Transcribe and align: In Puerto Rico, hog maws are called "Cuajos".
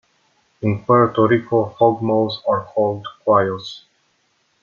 In 0.63 0.83
Puerto 0.83 1.27
Rico, 1.27 1.63
hog 1.77 2.01
maws 2.01 2.41
are 2.47 2.63
called 2.65 3.05
"Cuajos". 3.23 3.81